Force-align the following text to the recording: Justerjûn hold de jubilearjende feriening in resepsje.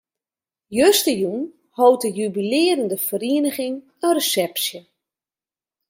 Justerjûn 0.77 1.43
hold 1.77 1.99
de 2.03 2.09
jubilearjende 2.17 2.97
feriening 3.07 3.75
in 4.05 4.13
resepsje. 4.17 4.79